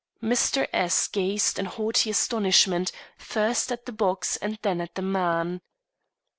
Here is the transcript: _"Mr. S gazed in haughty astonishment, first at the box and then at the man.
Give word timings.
_"Mr. 0.27 0.67
S 0.73 1.07
gazed 1.07 1.59
in 1.59 1.65
haughty 1.67 2.09
astonishment, 2.09 2.91
first 3.19 3.71
at 3.71 3.85
the 3.85 3.91
box 3.91 4.35
and 4.37 4.57
then 4.63 4.81
at 4.81 4.95
the 4.95 5.01
man. 5.03 5.61